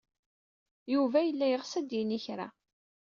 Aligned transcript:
Yuba 0.93 1.19
yella 1.23 1.45
yeɣs 1.47 1.71
ad 1.79 1.85
d-yini 1.87 2.19
kra. 2.25 2.47